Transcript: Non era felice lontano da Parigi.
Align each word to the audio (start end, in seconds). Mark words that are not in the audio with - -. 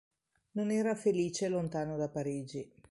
Non 0.53 0.71
era 0.71 0.95
felice 0.95 1.47
lontano 1.47 1.95
da 1.95 2.09
Parigi. 2.09 2.63